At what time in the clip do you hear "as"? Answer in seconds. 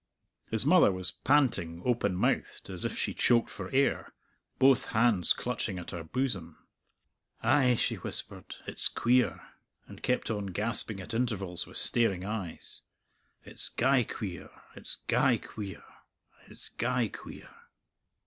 2.71-2.83